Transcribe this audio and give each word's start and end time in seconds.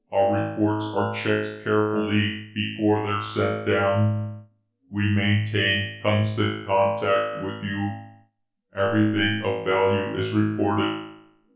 Our 0.11 0.33
reports 0.55 0.83
are 0.97 1.13
checked 1.13 1.63
carefully 1.63 2.51
before 2.55 3.05
they're 3.05 3.21
sent 3.21 3.67
down. 3.67 4.45
We 4.89 5.03
maintain 5.03 6.01
constant 6.01 6.65
contact 6.65 7.45
with 7.45 7.63
you; 7.63 7.91
everything 8.75 9.43
of 9.45 9.63
value 9.63 10.17
is 10.17 10.31
reported. 10.31 11.11